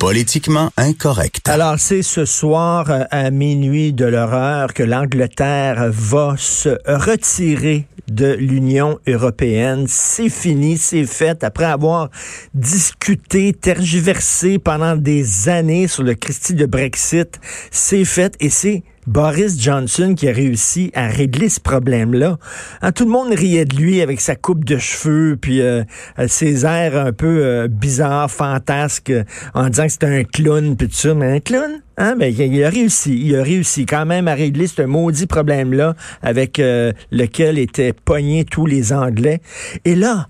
Politiquement 0.00 0.70
incorrect. 0.76 1.48
Alors, 1.48 1.78
c'est 1.78 2.02
ce 2.02 2.24
soir 2.24 2.88
euh, 2.88 3.04
à 3.10 3.30
minuit 3.30 3.92
de 3.92 4.04
l'horreur 4.04 4.72
que 4.72 4.84
l'Angleterre 4.84 5.90
va 5.90 6.36
se 6.38 6.78
retirer 6.86 7.86
de 8.08 8.32
l'Union 8.32 9.00
européenne. 9.08 9.86
C'est 9.88 10.28
fini, 10.28 10.78
c'est 10.78 11.04
fait. 11.04 11.42
Après 11.42 11.64
avoir 11.64 12.10
discuté, 12.54 13.52
tergiversé 13.52 14.58
pendant 14.58 14.94
des 14.94 15.48
années 15.48 15.88
sur 15.88 16.04
le 16.04 16.14
Christie 16.14 16.54
de 16.54 16.66
Brexit, 16.66 17.40
c'est 17.72 18.04
fait 18.04 18.36
et 18.38 18.50
c'est 18.50 18.84
Boris 19.08 19.58
Johnson 19.58 20.14
qui 20.14 20.28
a 20.28 20.32
réussi 20.32 20.90
à 20.94 21.08
régler 21.08 21.48
ce 21.48 21.60
problème-là. 21.60 22.38
Hein, 22.82 22.92
tout 22.92 23.06
le 23.06 23.10
monde 23.10 23.32
riait 23.32 23.64
de 23.64 23.74
lui 23.74 24.02
avec 24.02 24.20
sa 24.20 24.36
coupe 24.36 24.66
de 24.66 24.76
cheveux, 24.76 25.38
puis 25.40 25.62
euh, 25.62 25.82
ses 26.26 26.66
airs 26.66 26.94
un 26.94 27.12
peu 27.12 27.40
euh, 27.42 27.68
bizarres, 27.68 28.30
fantasques, 28.30 29.12
en 29.54 29.70
disant 29.70 29.86
que 29.86 29.92
c'était 29.92 30.06
un 30.06 30.24
clown, 30.24 30.76
puis 30.76 30.88
tout 30.88 30.94
ça. 30.94 31.14
Mais 31.14 31.36
un 31.36 31.40
clown? 31.40 31.80
Hein? 31.96 32.16
Ben, 32.18 32.32
il 32.32 32.62
a 32.62 32.68
réussi. 32.68 33.18
Il 33.18 33.34
a 33.34 33.42
réussi 33.42 33.86
quand 33.86 34.04
même 34.04 34.28
à 34.28 34.34
régler 34.34 34.66
ce 34.66 34.82
maudit 34.82 35.26
problème-là 35.26 35.94
avec 36.20 36.58
euh, 36.58 36.92
lequel 37.10 37.58
étaient 37.58 37.94
pognés 37.94 38.44
tous 38.44 38.66
les 38.66 38.92
Anglais. 38.92 39.40
Et 39.86 39.94
là, 39.94 40.28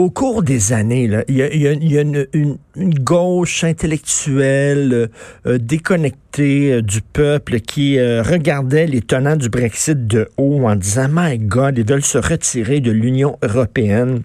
au 0.00 0.08
cours 0.08 0.42
des 0.42 0.72
années, 0.72 1.10
il 1.28 1.36
y 1.36 1.98
a, 1.98 2.00
une, 2.00 2.56
gauche 2.76 3.64
intellectuelle 3.64 5.10
euh, 5.46 5.58
déconnectée 5.58 6.72
euh, 6.72 6.82
du 6.82 7.02
peuple 7.02 7.60
qui 7.60 7.98
euh, 7.98 8.22
regardait 8.22 8.86
les 8.86 9.02
tenants 9.02 9.36
du 9.36 9.50
Brexit 9.50 10.06
de 10.06 10.28
haut 10.38 10.64
en 10.64 10.76
disant 10.76 11.08
My 11.12 11.38
God, 11.38 11.76
ils 11.76 11.86
veulent 11.86 12.02
se 12.02 12.16
retirer 12.16 12.80
de 12.80 12.90
l'Union 12.90 13.36
européenne. 13.42 14.22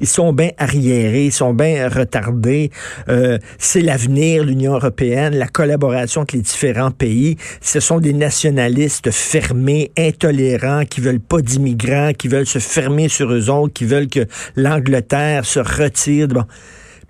Ils 0.00 0.06
sont 0.06 0.32
bien 0.32 0.50
arriérés, 0.58 1.26
ils 1.26 1.32
sont 1.32 1.54
bien 1.54 1.88
retardés. 1.88 2.70
Euh, 3.08 3.38
c'est 3.58 3.80
l'avenir, 3.80 4.44
l'Union 4.44 4.74
européenne, 4.74 5.36
la 5.36 5.48
collaboration 5.48 6.22
entre 6.22 6.36
les 6.36 6.42
différents 6.42 6.90
pays. 6.90 7.36
Ce 7.60 7.80
sont 7.80 8.00
des 8.00 8.12
nationalistes 8.12 9.10
fermés, 9.10 9.92
intolérants, 9.98 10.84
qui 10.84 11.00
veulent 11.00 11.20
pas 11.20 11.40
d'immigrants, 11.40 12.12
qui 12.16 12.28
veulent 12.28 12.46
se 12.46 12.58
fermer 12.58 13.08
sur 13.08 13.32
eux 13.32 13.50
autres, 13.50 13.72
qui 13.72 13.84
veulent 13.84 14.08
que 14.08 14.26
l'Angleterre 14.56 15.44
se 15.44 15.60
retire. 15.60 16.28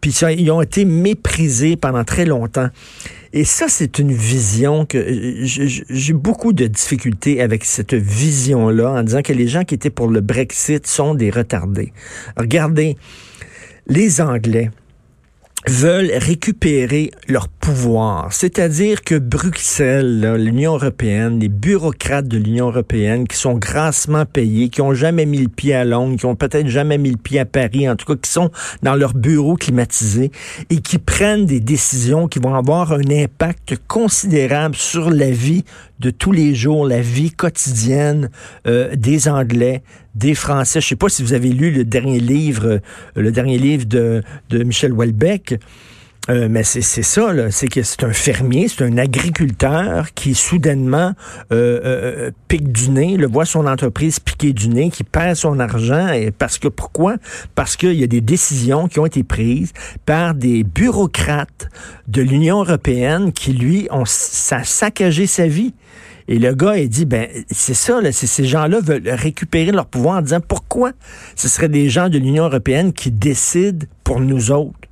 Puis 0.01 0.11
ils 0.11 0.51
ont 0.51 0.61
été 0.61 0.85
méprisés 0.85 1.77
pendant 1.77 2.05
très 2.05 2.25
longtemps. 2.25 2.69
Et 3.33 3.45
ça, 3.45 3.67
c'est 3.69 3.99
une 3.99 4.13
vision 4.13 4.87
que 4.87 5.05
j'ai 5.43 6.13
beaucoup 6.13 6.53
de 6.53 6.67
difficultés 6.67 7.43
avec 7.43 7.65
cette 7.65 7.95
vision-là 7.95 8.91
en 8.93 9.03
disant 9.03 9.23
que 9.23 9.33
les 9.33 9.49
gens 9.49 9.65
qui 9.65 9.75
étaient 9.75 9.91
pour 9.91 10.09
le 10.09 10.21
Brexit 10.21 10.87
sont 10.87 11.15
des 11.15 11.31
retardés. 11.31 11.93
Regardez, 12.37 12.97
les 13.89 14.21
Anglais, 14.21 14.71
veulent 15.69 16.13
récupérer 16.15 17.11
leur 17.29 17.49
pouvoir. 17.49 18.33
C'est-à-dire 18.33 19.03
que 19.03 19.17
Bruxelles, 19.17 20.35
l'Union 20.39 20.75
européenne, 20.75 21.41
les 21.41 21.49
bureaucrates 21.49 22.29
de 22.29 22.39
l'Union 22.39 22.69
européenne 22.69 23.27
qui 23.27 23.37
sont 23.37 23.55
grassement 23.55 24.25
payés, 24.25 24.69
qui 24.69 24.81
ont 24.81 24.95
jamais 24.95 25.27
mis 25.27 25.39
le 25.39 25.49
pied 25.49 25.75
à 25.75 25.85
Londres, 25.85 26.17
qui 26.17 26.27
ont 26.27 26.37
peut-être 26.37 26.69
jamais 26.69 26.99
mis 26.99 27.11
le 27.11 27.17
pied 27.17 27.41
à 27.41 27.45
Paris, 27.45 27.89
en 27.89 27.97
tout 27.97 28.07
cas 28.07 28.19
qui 28.21 28.31
sont 28.31 28.51
dans 28.83 28.95
leur 28.95 29.15
bureau 29.15 29.57
climatisé 29.57 30.31
et 30.71 30.81
qui 30.81 30.99
prennent 30.99 31.47
des 31.47 31.61
décisions 31.61 32.29
qui 32.29 32.39
vont 32.39 32.55
avoir 32.55 32.93
un 32.93 33.11
impact 33.11 33.77
considérable 33.89 34.77
sur 34.77 35.11
la 35.11 35.31
vie 35.31 35.65
de 36.01 36.11
tous 36.11 36.33
les 36.33 36.55
jours, 36.55 36.87
la 36.87 37.01
vie 37.01 37.31
quotidienne 37.31 38.31
euh, 38.67 38.95
des 38.97 39.29
Anglais, 39.29 39.83
des 40.15 40.35
Français. 40.35 40.81
Je 40.81 40.89
sais 40.89 40.97
pas 40.97 41.09
si 41.09 41.23
vous 41.23 41.33
avez 41.33 41.51
lu 41.51 41.71
le 41.71 41.85
dernier 41.85 42.21
livre, 42.21 42.67
euh, 42.67 42.81
le 43.15 43.33
dernier 43.33 43.59
livre 43.59 43.87
de, 43.87 44.23
de 44.51 44.63
Michel 44.63 44.93
Houellebecq. 44.93 45.59
Euh, 46.29 46.49
mais 46.51 46.65
c'est 46.65 46.81
ça, 46.83 47.51
c'est 47.51 47.69
que 47.69 47.83
c'est 47.83 48.03
un 48.03 48.13
fermier, 48.13 48.69
c'est 48.69 48.85
un 48.85 48.99
agriculteur 48.99 50.13
qui 50.15 50.35
soudainement 50.35 51.13
euh, 51.53 51.81
euh, 51.85 52.31
pique 52.49 52.73
du 52.73 52.91
nez, 52.91 53.17
le 53.17 53.29
voit 53.29 53.45
son 53.45 53.67
entreprise 53.67 54.19
piquer 54.19 54.53
du 54.53 54.69
nez, 54.69 54.91
qui 54.91 55.05
perd 55.05 55.37
son 55.37 55.61
argent. 55.61 56.09
Et 56.09 56.33
parce 56.33 56.59
que 56.59 56.69
pourquoi? 56.69 57.17
Parce 57.55 57.77
qu'il 57.77 57.95
y 57.95 58.05
a 58.05 58.09
des 58.09 58.21
décisions 58.21 58.89
qui 58.89 58.99
ont 58.99 59.07
été 59.07 59.23
prises 59.23 59.73
par 60.05 60.35
des 60.35 60.65
bureaucrates 60.65 61.69
de 62.09 62.23
l'Union 62.23 62.61
européenne 62.61 63.33
qui, 63.33 63.53
lui, 63.53 63.87
ont 63.91 64.05
saccagé 64.07 65.27
sa 65.27 65.47
vie. 65.47 65.75
Et 66.29 66.41
le 66.41 66.55
gars, 66.55 66.77
il 66.77 66.89
dit, 66.89 67.05
ben, 67.05 67.29
c'est 67.53 67.75
ça, 67.75 68.01
là, 68.01 68.11
ces 68.11 68.45
gens-là 68.45 68.81
veulent 68.81 69.09
récupérer 69.09 69.71
leur 69.71 69.87
pouvoir 69.87 70.19
en 70.19 70.23
disant 70.23 70.41
pourquoi? 70.41 70.91
Ce 71.37 71.49
seraient 71.49 71.69
des 71.69 71.89
gens 71.89 72.09
de 72.09 72.19
l'Union 72.19 72.47
européenne 72.47 72.93
qui 72.93 73.13
décident 73.13 73.87
pour 74.03 74.19
nous 74.19 74.51
autres. 74.51 74.86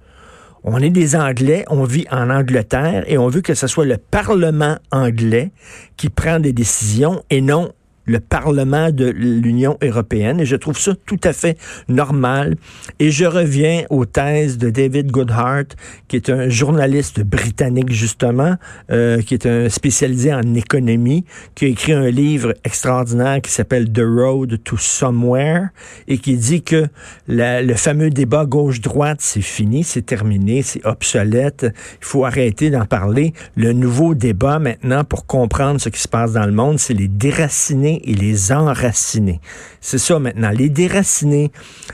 On 0.66 0.78
est 0.78 0.88
des 0.88 1.14
Anglais, 1.14 1.66
on 1.68 1.84
vit 1.84 2.06
en 2.10 2.30
Angleterre 2.30 3.04
et 3.06 3.18
on 3.18 3.28
veut 3.28 3.42
que 3.42 3.52
ce 3.52 3.66
soit 3.66 3.84
le 3.84 3.98
Parlement 3.98 4.78
anglais 4.90 5.52
qui 5.98 6.08
prend 6.08 6.40
des 6.40 6.54
décisions 6.54 7.22
et 7.28 7.42
non 7.42 7.72
le 8.06 8.20
Parlement 8.20 8.90
de 8.90 9.06
l'Union 9.06 9.76
européenne 9.82 10.40
et 10.40 10.46
je 10.46 10.56
trouve 10.56 10.78
ça 10.78 10.92
tout 11.06 11.20
à 11.24 11.32
fait 11.32 11.58
normal. 11.88 12.56
Et 12.98 13.10
je 13.10 13.24
reviens 13.24 13.84
aux 13.90 14.04
thèses 14.04 14.58
de 14.58 14.70
David 14.70 15.10
Goodhart, 15.10 15.64
qui 16.08 16.16
est 16.16 16.30
un 16.30 16.48
journaliste 16.48 17.20
britannique 17.20 17.92
justement, 17.92 18.56
euh, 18.90 19.20
qui 19.22 19.34
est 19.34 19.46
un 19.46 19.68
spécialisé 19.68 20.32
en 20.32 20.54
économie, 20.54 21.24
qui 21.54 21.66
a 21.66 21.68
écrit 21.68 21.92
un 21.92 22.10
livre 22.10 22.54
extraordinaire 22.64 23.40
qui 23.40 23.50
s'appelle 23.50 23.92
The 23.92 24.02
Road 24.04 24.62
to 24.64 24.76
Somewhere 24.76 25.68
et 26.08 26.18
qui 26.18 26.36
dit 26.36 26.62
que 26.62 26.86
le 27.28 27.74
fameux 27.74 28.10
débat 28.10 28.44
gauche-droite, 28.44 29.18
c'est 29.20 29.40
fini, 29.40 29.84
c'est 29.84 30.02
terminé, 30.02 30.62
c'est 30.62 30.84
obsolète, 30.84 31.66
il 32.00 32.04
faut 32.04 32.24
arrêter 32.24 32.70
d'en 32.70 32.84
parler. 32.84 33.32
Le 33.56 33.72
nouveau 33.72 34.14
débat 34.14 34.58
maintenant 34.58 35.04
pour 35.04 35.26
comprendre 35.26 35.80
ce 35.80 35.88
qui 35.88 36.00
se 36.00 36.08
passe 36.08 36.32
dans 36.32 36.46
le 36.46 36.52
monde, 36.52 36.78
c'est 36.78 36.94
les 36.94 37.08
déracinés 37.08 37.93
et 38.02 38.14
les 38.14 38.52
enraciner. 38.52 39.40
C'est 39.80 39.98
ça 39.98 40.18
maintenant. 40.18 40.50
Les 40.50 40.68
déracinés, 40.68 41.50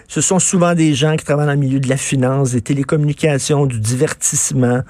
ce 0.08 0.20
sont 0.20 0.38
souvent 0.38 0.74
des 0.74 0.94
gens 0.94 1.16
qui 1.16 1.24
travaillent 1.24 1.46
dans 1.46 1.52
le 1.52 1.58
milieu 1.58 1.80
de 1.80 1.88
la 1.88 1.96
finance, 1.96 2.52
des 2.52 2.60
télécommunications, 2.60 3.66
du 3.66 3.80
divertissement, 3.80 4.82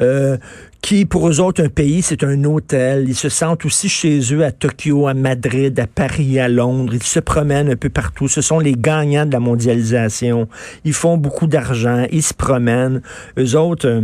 euh, 0.00 0.36
qui, 0.80 1.04
pour 1.04 1.28
eux 1.28 1.40
autres, 1.40 1.62
un 1.62 1.68
pays, 1.68 2.02
c'est 2.02 2.22
un 2.22 2.44
hôtel. 2.44 3.06
Ils 3.08 3.16
se 3.16 3.28
sentent 3.28 3.64
aussi 3.64 3.88
chez 3.88 4.20
eux 4.32 4.44
à 4.44 4.52
Tokyo, 4.52 5.08
à 5.08 5.14
Madrid, 5.14 5.78
à 5.80 5.86
Paris, 5.86 6.38
à 6.38 6.48
Londres. 6.48 6.94
Ils 6.94 7.02
se 7.02 7.20
promènent 7.20 7.70
un 7.70 7.76
peu 7.76 7.88
partout. 7.88 8.28
Ce 8.28 8.40
sont 8.40 8.60
les 8.60 8.74
gagnants 8.74 9.26
de 9.26 9.32
la 9.32 9.40
mondialisation. 9.40 10.48
Ils 10.84 10.92
font 10.92 11.16
beaucoup 11.16 11.46
d'argent. 11.46 12.06
Ils 12.12 12.22
se 12.22 12.34
promènent. 12.34 13.02
Eux 13.38 13.56
autres... 13.56 13.88
Euh, 13.88 14.02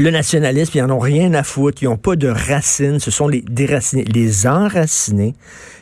le 0.00 0.10
nationalisme, 0.10 0.72
ils 0.74 0.82
n'en 0.82 0.96
ont 0.96 0.98
rien 0.98 1.34
à 1.34 1.42
foutre, 1.42 1.82
ils 1.82 1.86
n'ont 1.86 1.98
pas 1.98 2.16
de 2.16 2.28
racines, 2.28 2.98
ce 2.98 3.10
sont 3.10 3.28
les 3.28 3.42
déracinés. 3.42 4.04
Les 4.04 4.46
enracinés, 4.46 5.34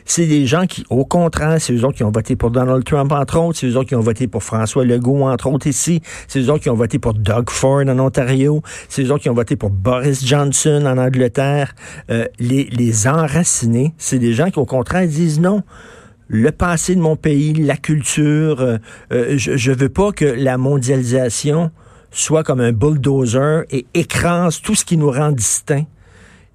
c'est 0.03 0.25
des 0.25 0.45
gens 0.45 0.65
qui, 0.65 0.85
au 0.89 1.05
contraire, 1.05 1.61
c'est 1.61 1.71
eux 1.73 1.85
autres 1.85 1.95
qui 1.95 2.03
ont 2.03 2.11
voté 2.11 2.35
pour 2.35 2.51
Donald 2.51 2.83
Trump, 2.83 3.11
entre 3.13 3.39
autres, 3.39 3.57
c'est 3.59 3.67
eux 3.67 3.77
autres 3.77 3.87
qui 3.87 3.95
ont 3.95 4.01
voté 4.01 4.27
pour 4.27 4.43
François 4.43 4.83
Legault, 4.83 5.23
entre 5.23 5.47
autres 5.47 5.67
ici, 5.67 6.01
c'est 6.27 6.41
eux 6.41 6.49
autres 6.51 6.63
qui 6.63 6.69
ont 6.69 6.75
voté 6.75 6.99
pour 6.99 7.13
Doug 7.13 7.49
Ford 7.49 7.81
en 7.87 7.99
Ontario, 7.99 8.61
c'est 8.89 9.03
eux 9.03 9.11
autres 9.11 9.23
qui 9.23 9.29
ont 9.29 9.33
voté 9.33 9.55
pour 9.55 9.69
Boris 9.69 10.25
Johnson 10.25 10.83
en 10.85 10.97
Angleterre. 10.97 11.73
Euh, 12.09 12.25
les, 12.39 12.65
les 12.65 13.07
enracinés, 13.07 13.93
c'est 13.97 14.19
des 14.19 14.33
gens 14.33 14.49
qui, 14.49 14.59
au 14.59 14.65
contraire, 14.65 15.07
disent 15.07 15.39
non 15.39 15.63
le 16.27 16.51
passé 16.51 16.93
de 16.93 17.01
mon 17.01 17.15
pays, 17.15 17.53
la 17.53 17.75
culture. 17.75 18.61
Euh, 18.61 18.77
euh, 19.11 19.33
je 19.37 19.71
ne 19.71 19.75
veux 19.75 19.89
pas 19.89 20.11
que 20.11 20.25
la 20.25 20.57
mondialisation 20.57 21.71
soit 22.11 22.43
comme 22.43 22.59
un 22.59 22.71
bulldozer 22.71 23.63
et 23.69 23.85
écrase 23.93 24.61
tout 24.61 24.75
ce 24.75 24.85
qui 24.85 24.97
nous 24.97 25.11
rend 25.11 25.31
distincts. 25.31 25.85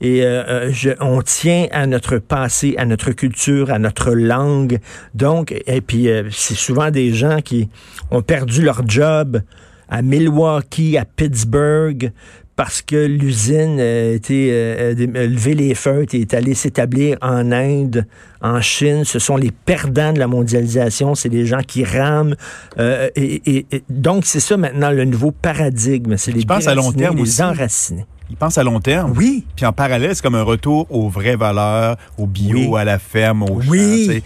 Et 0.01 0.23
euh, 0.23 0.45
euh, 0.47 0.71
je, 0.73 0.91
on 1.01 1.23
tient 1.23 1.67
à 1.71 1.87
notre 1.87 2.19
passé, 2.19 2.75
à 2.77 2.85
notre 2.85 3.13
culture, 3.13 3.71
à 3.71 3.79
notre 3.79 4.13
langue. 4.13 4.81
Donc, 5.15 5.55
et 5.67 5.81
puis 5.81 6.09
euh, 6.09 6.29
c'est 6.31 6.57
souvent 6.57 6.91
des 6.91 7.13
gens 7.13 7.41
qui 7.41 7.69
ont 8.11 8.23
perdu 8.23 8.63
leur 8.63 8.87
job 8.87 9.41
à 9.89 10.03
Milwaukee, 10.03 10.99
à 10.99 11.05
Pittsburgh, 11.05 12.13
parce 12.57 12.83
que 12.83 13.07
l'usine 13.07 13.81
a 13.81 14.13
été 14.13 14.51
euh, 14.53 14.95
levé 14.95 15.55
les 15.55 15.75
feux 15.75 16.07
et 16.13 16.21
est 16.21 16.35
allée 16.35 16.55
s'établir 16.55 17.17
en 17.21 17.51
Inde, 17.51 18.07
en 18.41 18.61
Chine. 18.61 19.05
Ce 19.05 19.19
sont 19.19 19.37
les 19.37 19.51
perdants 19.51 20.13
de 20.13 20.21
la 20.21 20.29
mondialisation. 20.29 21.15
C'est 21.15 21.29
les 21.29 21.47
gens 21.47 21.63
qui 21.67 21.85
rament. 21.85 22.37
Euh, 22.79 23.09
et, 23.17 23.67
donc, 23.89 24.25
c'est 24.25 24.41
ça 24.41 24.57
maintenant 24.57 24.91
le 24.91 25.05
nouveau 25.05 25.33
paradigme. 25.33 26.17
C'est 26.17 26.31
les 26.31 26.43
Je 26.43 26.47
pense 26.47 26.69
à 26.69 26.75
long 26.75 26.93
terme 26.93 27.17
les 27.17 27.43
enracinés. 27.43 28.07
Il 28.31 28.37
pense 28.37 28.57
à 28.57 28.63
long 28.63 28.81
terme? 28.81 29.13
Oui. 29.17 29.45
Puis 29.55 29.67
en 29.67 29.73
parallèle, 29.73 30.15
c'est 30.15 30.23
comme 30.23 30.35
un 30.35 30.43
retour 30.43 30.87
aux 30.91 31.09
vraies 31.09 31.37
valeurs, 31.37 31.97
au 32.17 32.27
bio, 32.27 32.75
à 32.77 32.85
la 32.85 32.99
ferme, 32.99 33.43
au 33.43 33.61
oui. 33.69 34.23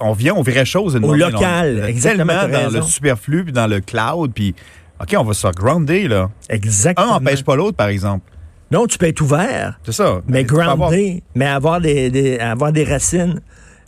on 0.00 0.12
vient 0.12 0.34
aux 0.34 0.42
vraies 0.42 0.64
choses. 0.64 0.96
Au 0.96 1.14
local, 1.14 1.84
exactement. 1.86 2.48
dans 2.48 2.70
le 2.70 2.82
superflu, 2.82 3.44
puis 3.44 3.52
dans 3.52 3.68
le 3.68 3.80
cloud, 3.80 4.32
puis 4.34 4.54
OK, 5.00 5.14
on 5.18 5.24
va 5.24 5.34
se 5.34 5.48
grounder, 5.48 6.08
là. 6.08 6.30
Exactement. 6.48 7.06
Un 7.06 7.20
n'empêche 7.20 7.44
pas 7.44 7.56
l'autre, 7.56 7.76
par 7.76 7.88
exemple. 7.88 8.30
Non, 8.70 8.86
tu 8.86 8.98
peux 8.98 9.06
être 9.06 9.20
ouvert. 9.20 9.78
C'est 9.84 9.92
ça. 9.92 10.20
Mais 10.28 10.44
grounder, 10.44 11.22
mais 11.34 11.46
avoir 11.46 11.80
des, 11.80 12.38
avoir 12.38 12.72
des 12.72 12.84
racines. 12.84 13.40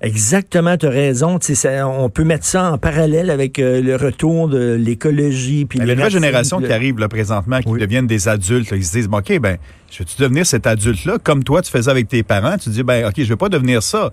Exactement, 0.03 0.79
tu 0.79 0.87
as 0.87 0.91
raison. 0.91 1.39
on 1.85 2.09
peut 2.09 2.25
mettre 2.25 2.47
ça 2.47 2.73
en 2.73 2.79
parallèle 2.79 3.29
avec 3.29 3.59
euh, 3.59 3.83
le 3.83 3.97
retour 3.97 4.49
de 4.49 4.73
l'écologie. 4.73 5.67
Puis 5.67 5.79
les 5.79 5.95
nouvelles 5.95 6.11
générations 6.11 6.59
qui 6.59 6.73
arrivent 6.73 6.99
là, 6.99 7.09
présentement, 7.09 7.61
qui 7.61 7.71
deviennent 7.73 8.07
des 8.07 8.27
adultes, 8.27 8.71
ils 8.73 8.83
se 8.83 8.93
disent, 8.93 9.09
OK, 9.13 9.39
ben, 9.39 9.59
je 9.91 9.99
veux-tu 9.99 10.23
devenir 10.23 10.47
cet 10.47 10.67
adulte-là 10.67 11.19
comme 11.23 11.45
toi, 11.45 11.61
tu 11.61 11.71
faisais 11.71 11.91
avec 11.91 12.09
tes 12.09 12.23
parents? 12.23 12.57
Tu 12.57 12.71
dis, 12.71 12.83
ben, 12.83 13.07
OK, 13.09 13.15
je 13.19 13.29
veux 13.29 13.37
pas 13.37 13.51
devenir 13.51 13.83
ça. 13.83 14.11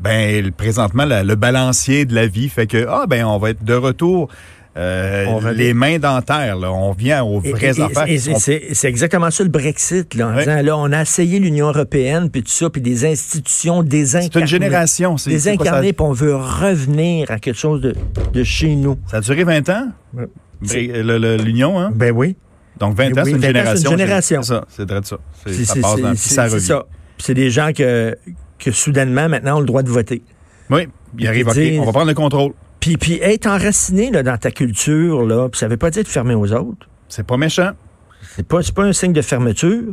Ben, 0.00 0.50
présentement, 0.50 1.04
le 1.06 1.34
balancier 1.36 2.04
de 2.04 2.16
la 2.16 2.26
vie 2.26 2.48
fait 2.48 2.66
que, 2.66 2.86
ah, 2.88 3.04
ben, 3.08 3.24
on 3.24 3.38
va 3.38 3.50
être 3.50 3.62
de 3.62 3.74
retour 3.74 4.28
euh, 4.78 5.52
les 5.52 5.74
mains 5.74 5.98
dans 5.98 6.22
terre, 6.22 6.56
là. 6.56 6.72
on 6.72 6.92
vient 6.92 7.24
aux 7.24 7.40
vraies 7.40 7.80
affaires. 7.80 8.06
c'est 8.18 8.88
exactement 8.88 9.30
ça 9.30 9.42
le 9.42 9.50
Brexit. 9.50 10.14
Là, 10.14 10.62
là, 10.62 10.76
on 10.76 10.92
a 10.92 11.02
essayé 11.02 11.40
l'Union 11.40 11.68
européenne, 11.68 12.30
puis 12.30 12.44
tout 12.44 12.50
ça, 12.50 12.70
puis 12.70 12.80
des 12.80 13.04
institutions 13.04 13.82
désincarnées. 13.82 14.30
C'est 14.32 14.40
une 14.40 14.46
génération. 14.46 15.16
Désincarnées, 15.26 15.92
puis 15.92 16.06
on 16.06 16.12
veut 16.12 16.36
revenir 16.36 17.28
à 17.30 17.40
quelque 17.40 17.58
chose 17.58 17.80
de, 17.80 17.94
de 18.32 18.44
chez 18.44 18.76
nous. 18.76 18.96
Ça 19.10 19.16
a 19.16 19.20
duré 19.20 19.42
20 19.42 19.68
ans, 19.70 19.88
l'Union, 20.62 21.80
hein? 21.80 21.90
Ben 21.92 22.12
oui. 22.14 22.36
Donc 22.78 22.96
20 22.96 23.18
ans, 23.18 23.22
c'est 23.24 23.30
une, 23.32 23.42
génération. 23.42 23.90
une 23.90 23.98
génération. 23.98 24.42
C'est 24.42 24.52
ça, 24.52 24.64
c'est 24.68 24.86
de 24.86 25.00
ça. 25.04 25.18
Ça 25.64 25.80
passe 25.80 26.00
dans, 26.00 26.14
ça 26.14 26.44
revient. 26.46 26.80
C'est 27.18 27.34
des 27.34 27.50
gens 27.50 27.72
que, 27.72 28.16
que 28.60 28.70
soudainement, 28.70 29.28
maintenant, 29.28 29.56
ont 29.56 29.60
le 29.60 29.66
droit 29.66 29.82
de 29.82 29.90
voter. 29.90 30.22
Oui, 30.70 30.88
ils 31.18 31.26
arrivent, 31.26 31.48
on 31.80 31.84
va 31.84 31.92
prendre 31.92 32.06
le 32.06 32.14
contrôle. 32.14 32.52
Puis, 32.88 32.96
puis 32.96 33.18
être 33.22 33.46
enraciné 33.46 34.10
là, 34.10 34.22
dans 34.22 34.38
ta 34.38 34.50
culture, 34.50 35.26
là, 35.26 35.48
ça 35.52 35.68
veut 35.68 35.76
pas 35.76 35.90
dire 35.90 36.04
de 36.04 36.08
fermer 36.08 36.34
aux 36.34 36.52
autres. 36.52 36.88
C'est 37.08 37.26
pas 37.26 37.36
méchant. 37.36 37.72
C'est 38.34 38.46
pas, 38.46 38.60
pas 38.74 38.84
un 38.84 38.92
signe 38.92 39.12
de 39.12 39.20
fermeture. 39.22 39.92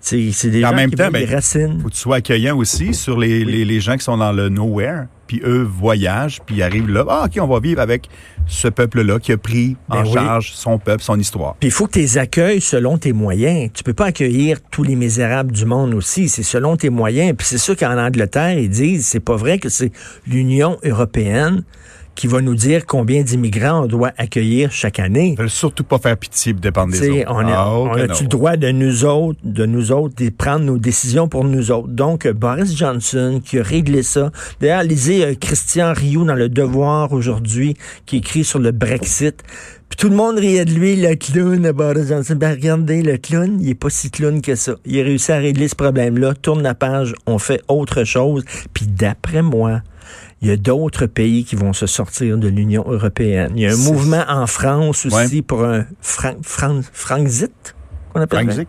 C'est 0.00 0.30
des 0.44 0.64
en 0.64 0.70
gens 0.70 0.76
même 0.76 0.90
qui 0.90 0.96
temps, 0.96 1.10
ben, 1.10 1.26
des 1.26 1.34
racines. 1.34 1.80
Faut 1.82 1.88
que 1.88 1.94
tu 1.94 1.98
sois 1.98 2.16
accueillant 2.16 2.56
aussi 2.56 2.94
sur 2.94 3.18
les, 3.18 3.44
les, 3.44 3.66
les, 3.66 3.80
gens 3.80 3.96
qui 3.96 4.04
sont 4.04 4.16
dans 4.16 4.32
le 4.32 4.48
nowhere, 4.48 5.06
puis 5.26 5.42
eux 5.44 5.62
voyagent, 5.62 6.40
puis 6.46 6.62
arrivent 6.62 6.88
là. 6.88 7.04
Ah, 7.06 7.26
OK, 7.26 7.38
on 7.38 7.46
va 7.46 7.60
vivre 7.60 7.82
avec 7.82 8.08
ce 8.46 8.68
peuple-là 8.68 9.18
qui 9.18 9.32
a 9.32 9.36
pris 9.36 9.76
en 9.90 10.02
ben 10.02 10.12
charge 10.12 10.52
son 10.52 10.78
peuple, 10.78 11.02
son 11.02 11.18
histoire. 11.18 11.56
Puis 11.60 11.68
il 11.68 11.72
faut 11.72 11.86
que 11.86 11.92
tu 11.92 11.98
les 11.98 12.16
accueilles 12.16 12.62
selon 12.62 12.96
tes 12.96 13.12
moyens. 13.12 13.70
Tu 13.74 13.82
peux 13.82 13.92
pas 13.92 14.06
accueillir 14.06 14.58
tous 14.70 14.84
les 14.84 14.96
misérables 14.96 15.52
du 15.52 15.66
monde 15.66 15.92
aussi. 15.92 16.30
C'est 16.30 16.44
selon 16.44 16.76
tes 16.76 16.90
moyens. 16.90 17.36
Puis 17.36 17.46
c'est 17.46 17.58
sûr 17.58 17.76
qu'en 17.76 17.98
Angleterre, 17.98 18.58
ils 18.58 18.70
disent, 18.70 19.06
c'est 19.06 19.20
pas 19.20 19.36
vrai 19.36 19.58
que 19.58 19.68
c'est 19.68 19.92
l'Union 20.26 20.78
européenne 20.82 21.62
qui 22.14 22.26
va 22.26 22.40
nous 22.40 22.54
dire 22.54 22.86
combien 22.86 23.22
d'immigrants 23.22 23.84
on 23.84 23.86
doit 23.86 24.12
accueillir 24.16 24.70
chaque 24.72 24.98
année. 24.98 25.34
veulent 25.38 25.50
surtout 25.50 25.84
pas 25.84 25.98
faire 25.98 26.16
pitié 26.16 26.52
dépendre 26.52 26.92
des 26.92 27.08
autres. 27.08 27.24
On, 27.28 27.46
a, 27.46 27.68
oh, 27.68 27.88
a-tu 27.96 28.24
le 28.24 28.28
droit 28.28 28.56
de 28.56 28.70
nous 28.70 29.04
autres, 29.04 29.38
de 29.42 29.66
nous 29.66 29.92
autres, 29.92 30.14
de 30.16 30.30
prendre 30.30 30.64
nos 30.64 30.78
décisions 30.78 31.28
pour 31.28 31.44
nous 31.44 31.70
autres? 31.70 31.88
Donc, 31.88 32.28
Boris 32.28 32.76
Johnson 32.76 33.40
qui 33.44 33.58
a 33.58 33.62
réglé 33.62 34.02
ça. 34.02 34.30
D'ailleurs, 34.60 34.82
lisez 34.82 35.24
euh, 35.24 35.34
Christian 35.34 35.92
Rioux 35.92 36.24
dans 36.24 36.34
Le 36.34 36.48
Devoir 36.48 37.12
aujourd'hui, 37.12 37.76
qui 38.06 38.18
écrit 38.18 38.44
sur 38.44 38.58
le 38.58 38.70
Brexit. 38.72 39.42
Puis 39.88 39.96
tout 39.96 40.08
le 40.08 40.16
monde 40.16 40.38
riait 40.38 40.64
de 40.64 40.72
lui, 40.72 40.94
le 40.94 41.16
clown, 41.16 41.72
Boris 41.72 42.08
Johnson. 42.08 42.36
Ben 42.36 42.52
regardez, 42.52 43.02
le 43.02 43.16
clown, 43.16 43.58
il 43.60 43.70
est 43.70 43.74
pas 43.74 43.90
si 43.90 44.10
clown 44.10 44.40
que 44.40 44.54
ça. 44.54 44.74
Il 44.86 45.00
a 45.00 45.02
réussi 45.02 45.32
à 45.32 45.38
régler 45.38 45.66
ce 45.66 45.74
problème-là. 45.74 46.34
Tourne 46.34 46.62
la 46.62 46.74
page, 46.74 47.14
on 47.26 47.38
fait 47.38 47.60
autre 47.66 48.04
chose. 48.04 48.44
Puis 48.72 48.86
d'après 48.86 49.42
moi, 49.42 49.82
il 50.42 50.48
y 50.48 50.50
a 50.50 50.56
d'autres 50.56 51.06
pays 51.06 51.44
qui 51.44 51.54
vont 51.54 51.72
se 51.72 51.86
sortir 51.86 52.38
de 52.38 52.48
l'Union 52.48 52.84
européenne. 52.88 53.52
Il 53.56 53.62
y 53.62 53.66
a 53.66 53.72
un 53.72 53.76
mouvement 53.76 54.24
en 54.26 54.46
France 54.46 55.06
aussi 55.06 55.42
pour 55.42 55.64
un 55.64 55.84
fran 56.00 56.36
fran 56.42 56.80
Franczit. 56.92 57.52
On 58.14 58.20
appelle 58.20 58.50
Franczit, 58.50 58.66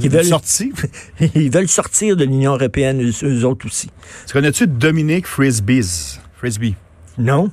ils 0.00 0.10
veulent 0.10 0.24
sortir. 0.24 0.72
ils 1.34 1.50
veulent 1.50 1.68
sortir 1.68 2.16
de 2.16 2.24
l'Union 2.24 2.52
européenne, 2.54 3.02
eux, 3.02 3.44
autres 3.44 3.66
aussi. 3.66 3.90
Tu 4.26 4.32
connais-tu 4.32 4.66
Dominique 4.66 5.26
Frisbee? 5.26 6.18
Frisbee? 6.36 6.76
Non. 7.18 7.50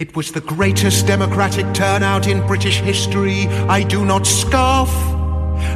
It 0.00 0.16
was 0.16 0.32
the 0.32 0.40
greatest 0.40 1.06
democratic 1.06 1.64
turnout 1.72 2.26
in 2.26 2.40
British 2.46 2.80
history. 2.80 3.48
I 3.68 3.84
do 3.84 4.04
not 4.04 4.26
scoff. 4.26 4.90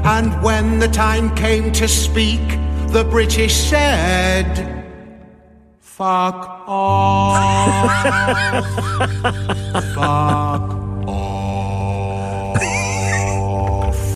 And 0.04 0.32
when 0.42 0.80
the 0.80 0.88
time 0.88 1.34
came 1.34 1.70
to 1.72 1.86
speak, 1.86 2.40
the 2.88 3.04
British 3.04 3.54
said... 3.54 4.83
Fuck 5.96 6.64
off. 6.66 7.78
Fuck 9.94 10.83